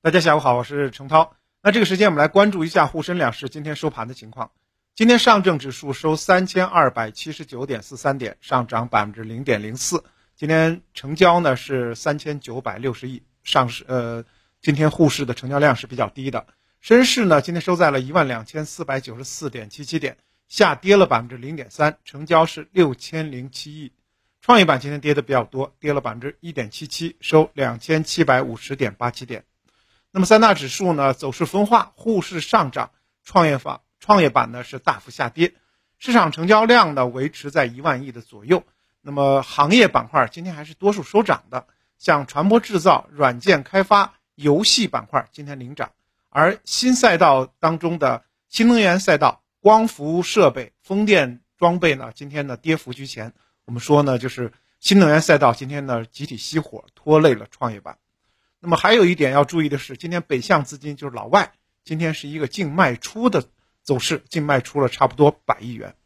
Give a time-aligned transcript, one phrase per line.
[0.00, 1.34] 大家下午好，我是程涛。
[1.60, 4.52] 那这个时间我们来关注一下沪深两市今天收盘的情况。
[4.94, 10.04] 今天上证指数收三千二百七十九点四三点，上涨百分之零点零四。
[10.36, 14.24] 今天成交呢是三千九百六十亿，上市呃，
[14.62, 16.46] 今天沪市的成交量是比较低的。
[16.80, 23.90] 深市呢今天收在了一万两千四百九十四点七七点，下跌了百分之零点三，成交是六千零七亿。
[24.42, 29.42] 创业板今天跌的比较多，跌了百分之一点七七，收两千七百五十点八七点。
[30.18, 32.90] 那么三大指数呢走势分化，沪市上涨，
[33.22, 33.82] 创业板。
[34.00, 35.54] 创业板呢是大幅下跌，
[36.00, 38.64] 市场成交量呢维持在一万亿的左右。
[39.00, 41.68] 那么行业板块今天还是多数收涨的，
[41.98, 45.92] 像船舶制造、软件开发、游戏板块今天领涨，
[46.30, 53.32] 而新赛道当中的新能源赛道、光伏设备、风电装备呢，今天呢跌幅居前。
[53.66, 57.98] 我们说呢，就是新能源赛道今天呢集体熄火，拖累了创业板。
[58.60, 61.52] 那么还有一点要注意的是，今天北向资金就是老外，
[61.84, 63.44] 今天是一个净卖出的。
[63.80, 65.96] 走势净卖出了差不多百亿元。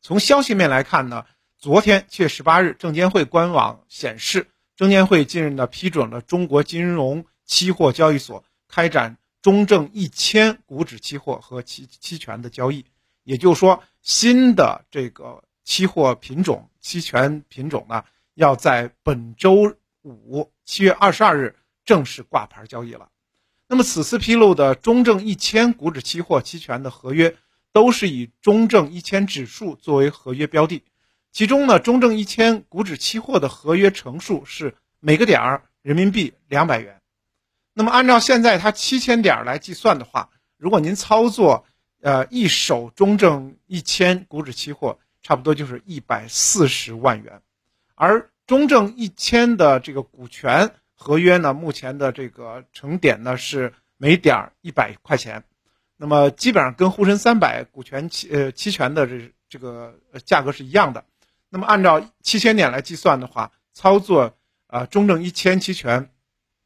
[0.00, 1.26] 从消息面来看呢，
[1.58, 12.84] 昨天七月十八日，证监会官网显示，证监会近日呢批准了中国金融期货交易所开展中证一千股指期货和期期权的交易。
[13.24, 18.04] 也就是说，新的这个期货品种、期权品种呢，
[18.34, 19.74] 要在本周
[20.06, 23.08] 五七月二十二日正式挂牌交易了。
[23.68, 27.36] 那么此次披露的中证一千股指期货期权的合约，
[27.72, 30.84] 都是以中证一千指数作为合约标的，
[31.32, 37.00] 其中呢，中证一千股指期货的合约乘数是每个点儿人民币两百元。
[37.74, 41.66] 那么按照现在它七千点来计算的话，如果您操作，
[42.00, 47.42] 呃，一手中证一千股指期货，差不多就是一百四十万元，
[47.96, 50.72] 而中证一千的这个股权。
[50.98, 55.44] 合约呢，目前的这个成点呢是每点一百块钱，
[55.98, 61.04] 那么基本上跟沪深三百股权期呃期权的这这个价格是一样的。
[61.50, 64.34] 那么按照七千点来计算的话，操作
[64.68, 66.10] 啊中证一千期权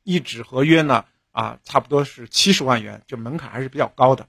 [0.05, 4.29] 一纸合约呢啊差不多是七十万元，就门槛还是比较高的。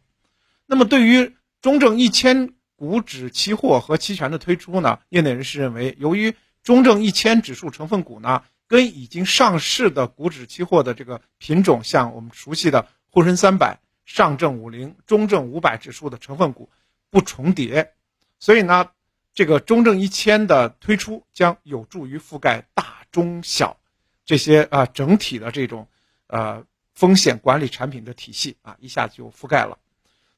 [0.65, 6.33] 那么对于中证一千股指期货和期权的推出呢，业内人士认为，由于
[6.63, 8.43] 中证一千指数成分股呢。
[8.67, 16.69] 跟已经上市的股指期货的这个品种，像我们熟悉的沪深三百、上证五零、中证五百指数的成分股
[17.09, 17.91] 不重叠，
[18.39, 18.91] 所以呢，
[19.33, 23.75] 这个中证一千的推出将有助于覆盖大中小
[24.23, 25.89] 这些啊整体的这种
[26.27, 26.63] 呃
[26.95, 29.77] 风险管理产品的体系啊，一下子就覆盖了。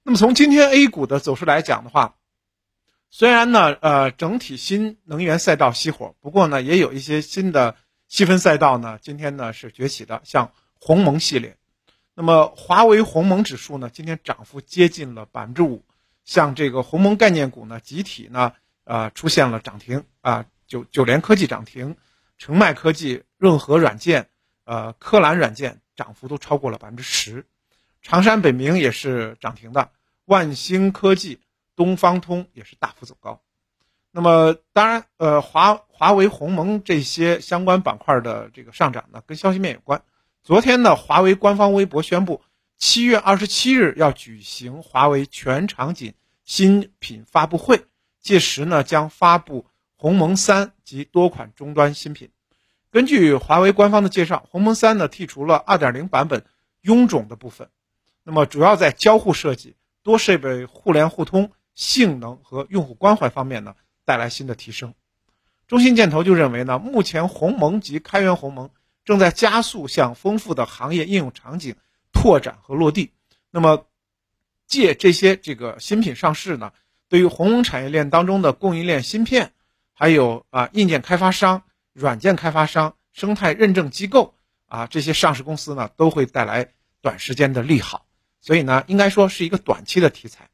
[0.01, 2.15] 那么从今天 A 股的走势来讲的话，
[3.15, 7.75] 虽然呢呃整体新能源赛道熄火，不过呢也有一些新的。
[8.07, 11.57] 细分赛道呢，今天呢是崛起的，像鸿蒙系列。
[12.13, 15.83] 那么华为鸿蒙指数呢，今天涨幅接近了百分之五。
[16.23, 18.53] 像这个鸿蒙概念股呢，集体呢，
[18.83, 21.95] 呃，出现了涨停啊，九九联科技涨停，
[22.37, 24.27] 澄迈科技、润和软件、
[24.65, 27.45] 呃，科蓝软件涨幅都超过了百分之十。
[28.03, 29.89] 长山北明也是涨停的，
[30.25, 31.39] 万兴科技、
[31.75, 33.41] 东方通也是大幅走高。
[34.11, 40.03] 那么当然，呃，华华为、鸿蒙这些相关板块的这个上涨呢，跟消息面有关。
[40.43, 42.41] 昨天呢，华为官方微博宣布，
[42.77, 46.13] 七月二十七日要举行华为全场景
[46.43, 47.85] 新品发布会，
[48.21, 52.29] 届时呢将发布鸿蒙三及多款终端新品。
[52.91, 56.45] 根据华为官方的介绍，鸿蒙三呢剔除了二点零版本
[56.83, 57.69] 臃肿的部分，
[58.21, 63.75] 那么主要在交互设计、多设备互联互通、性能和用户关怀方面呢。
[64.05, 64.93] 带来新的提升，
[65.65, 68.69] 中信建投就认为呢，目前鸿蒙及开源鸿蒙
[69.05, 71.77] 正在加速向丰富的行业应用场景
[72.11, 73.13] 拓展和落地。
[73.49, 73.85] 那么，
[74.67, 76.73] 借这些这个新品上市呢，
[77.07, 79.53] 对于鸿蒙产业链当中的供应链芯片，
[79.93, 81.63] 还有啊硬件开发商、
[81.93, 84.35] 软件开发商、生态认证机构
[84.65, 88.05] 啊这些上市公司呢，都会带来短时间的利好。
[88.41, 90.49] 所以呢，应该说是一个短期的题材。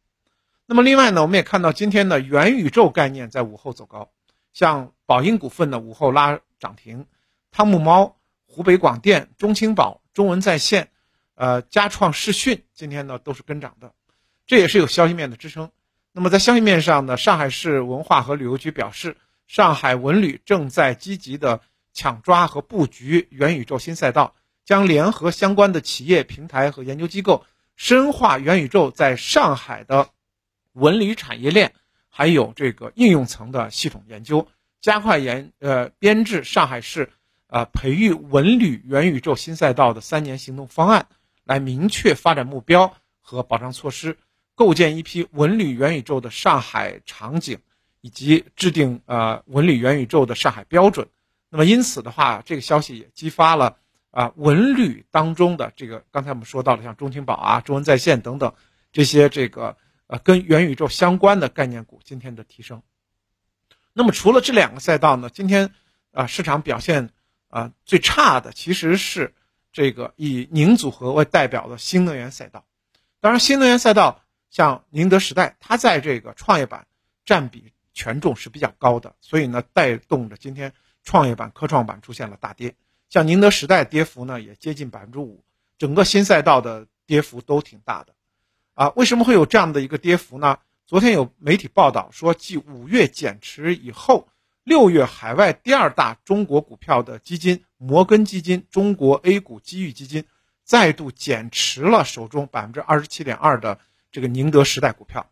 [0.71, 4.11] 那么另外呢，我们也看到今天的元宇宙概念在午后走高，
[4.53, 7.07] 像宝鹰股份呢午后拉涨停，
[7.49, 10.91] 汤姆猫、湖北广电、中青宝、中文在线，
[11.33, 13.93] 呃，佳创视讯今天呢都是跟涨的，
[14.45, 15.71] 这也是有消息面的支撑。
[16.11, 19.17] 那么在消息面上呢，上海市文化和旅游局表示，
[19.47, 21.61] 上海文旅正在积极的
[21.93, 27.43] 抢抓和布局元宇宙新赛道，将联合相关的企业、平台和研究机构，
[27.75, 30.09] 深化元宇宙在上海的。
[30.73, 31.73] 文旅产业链
[32.07, 34.47] 还有这个应用层的系统研究，
[34.81, 37.09] 加快研呃编制上海市
[37.47, 41.05] 呃培育文旅元宇宙新赛道的三年行动方案，
[41.43, 44.17] 来明确发展目标和保障措施，
[44.55, 47.57] 构建一批文旅元宇宙的上海场景，
[48.01, 51.07] 以及制定呃文旅元宇宙的上海标准。
[51.49, 53.77] 那么因此的话，这个消息也激发了
[54.11, 58.53] 啊文旅当中的这个刚才我们说到的像中青宝啊、中文在线等等
[58.91, 59.75] 这些这个
[60.09, 62.81] 呃跟元宇宙相关的概念股今天的提升。
[63.93, 65.73] 那么除了这两个赛道呢，今天
[66.11, 67.11] 啊市场表现
[67.47, 69.33] 啊最差的其实是
[69.71, 72.65] 这个以宁组合为代表的新能源赛道。
[73.21, 76.87] 当然，新能源赛道像宁德时代，它在这个创业板
[77.23, 80.73] 占比权重是比较高的，所以呢带动着今天。
[81.01, 82.75] 创业板、科创板出现了大跌，
[83.09, 85.43] 像宁德时代跌幅呢也接近百分之五，
[85.77, 88.13] 整个新赛道的跌幅都挺大的，
[88.79, 90.57] 啊，为什么会有这样的一个跌幅呢？
[90.85, 94.29] 昨天有媒体报道说，继五月减持以后，
[94.63, 100.23] 六月海外第二大中国股票的基金摩根基金中国 A 股机遇基金
[100.63, 103.77] 再度减持了手中百分之二十七点二的
[104.13, 105.29] 这个宁德时代股票，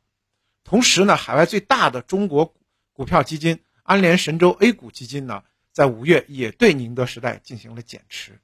[0.65, 2.53] 同时呢，海外最大的中国
[2.91, 5.41] 股票基金安联神州 A 股基金呢。
[5.71, 8.41] 在五月也对宁德时代进行了减持，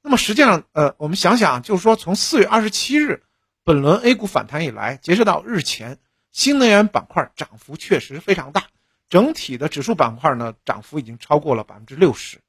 [0.00, 3.22] 那么实际上，呃，我们想想，就是说，从四月二十七日
[3.64, 5.98] 本轮 A 股反弹以来，截止到日前，
[6.32, 8.64] 新能源板块涨幅确实非常大，
[9.08, 12.40] 整体的指数板块呢，涨幅已经超过了百分之六十。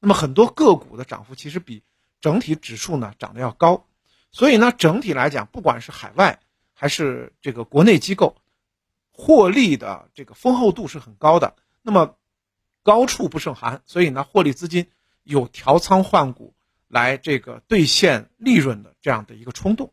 [0.00, 1.84] 那么很多个股的涨幅其实比
[2.20, 3.86] 整体指数呢涨得要高，
[4.32, 6.40] 所以呢，整体来讲，不管是海外
[6.74, 8.36] 还是这个国内机构，
[9.12, 11.54] 获利的这个丰厚度是很高的。
[11.82, 12.16] 那么
[12.82, 14.88] 高处不胜寒，所以呢，获利资金
[15.22, 16.54] 有调仓换股
[16.88, 19.92] 来这个兑现利润的这样的一个冲动。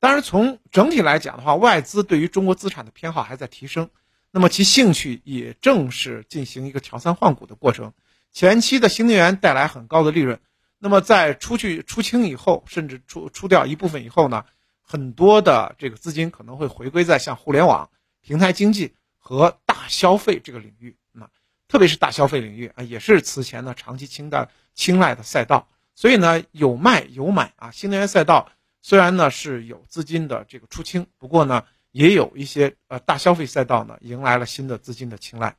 [0.00, 3.90] 当然，从整体来讲的话，外资对于中国资产的偏好还在提升，
[4.30, 7.92] 那么其兴趣也正是进行一个调仓换股的过程。
[8.30, 10.38] 前期的新能源带来很高的利润，
[10.78, 14.44] 那么在出去出清以后，甚至出出掉一部分以后呢，
[14.82, 17.90] 很多的这个资金可能会回归在像互联网、
[18.20, 20.96] 平台经济和大消费这个领域。
[21.10, 21.28] 那
[21.66, 25.66] 特别是大消费领域啊，也是此前呢长期青睐青睐的赛道，
[25.96, 27.72] 所以呢有卖有买啊。
[27.72, 28.52] 新能源赛道
[28.82, 35.56] 虽然呢是有资金的这个出清，不过呢也有一些呃大消费赛道呢迎来了新的资金的青睐。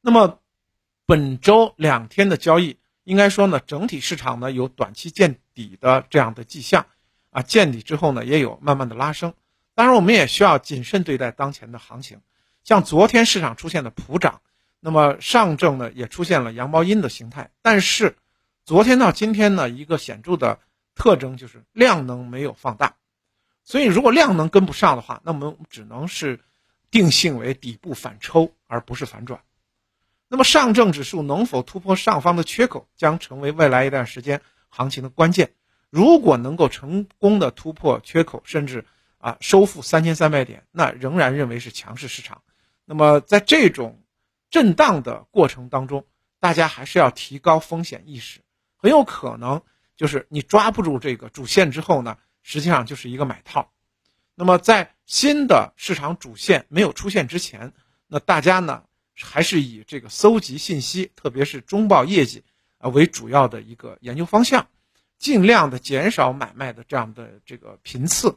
[0.00, 0.40] 那么
[1.06, 6.86] 本周两天的交易，应该说呢整体市场呢有短期见底的这样的迹象
[7.30, 9.34] 啊，见底之后呢也有慢慢的拉升。
[9.74, 12.20] 当然我们也需要谨慎对待当前的行情，
[12.64, 14.40] 像昨天市场出现的普涨。
[14.84, 18.16] 那么上证呢也出现了阳毛阴的形态，但是
[18.64, 20.58] 昨天到今天呢一个显著的
[20.94, 22.96] 特征就是量能没有放大，
[23.64, 26.40] 所以如果量能跟不上的话，那么只能是
[26.90, 29.40] 定性为底部反抽而不是反转。
[30.28, 34.40] 那么上证指数能否突破上方的缺口，将成为未来一段时间
[34.70, 35.52] 行情的关键。
[35.90, 38.86] 如果能够成功的突破缺口，甚至
[39.18, 42.42] 啊收复三千三百点，那仍然认为是强势市场。
[42.86, 44.02] 那么在这种
[44.48, 46.06] 震荡的过程当中，
[46.40, 48.40] 大家还是要提高风险意识，
[48.76, 49.62] 很有可能
[50.02, 53.70] 就是你抓不住这个主线之后呢，实际上就是一个买套。
[54.34, 57.72] 那么在新的市场主线没有出现之前，
[58.08, 58.82] 那大家呢
[59.14, 62.42] 还是以这个搜集信息，特别是中报业绩
[62.78, 64.66] 啊为主要的一个研究方向，
[65.20, 68.36] 尽量的减少买卖的这样的这个频次。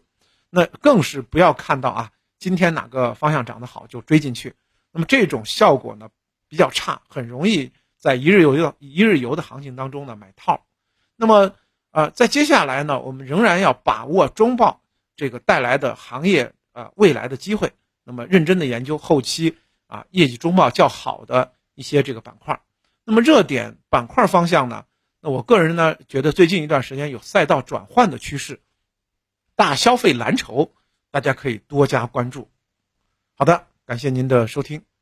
[0.51, 4.53] 那更是不要看到啊，今天哪个方向涨得好就追进去。
[4.91, 6.09] 那么这种效果呢
[6.47, 10.63] 比较差，很容易在一日游的一日游的行情当中呢买套。
[11.15, 11.53] 那么
[11.91, 14.81] 呃，在接下来呢，我们仍然要把握中报
[15.15, 17.71] 这个带来的行业呃未来的机会。
[18.03, 19.57] 那么认真的研究后期
[19.87, 22.61] 啊业绩中报较好的一些这个板块。
[23.03, 24.85] 那么热点板块方向呢，
[25.21, 28.59] 那我个人呢觉得最近一段时间有赛道转换的趋势，
[29.55, 30.71] 大消费蓝筹
[31.11, 32.49] 大家可以多加关注。
[33.35, 33.67] 好的。
[33.87, 34.94] 感谢您的收听。